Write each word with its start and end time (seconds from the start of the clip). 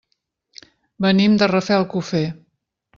Venim 1.07 1.37
de 1.43 1.51
Rafelcofer. 1.55 2.27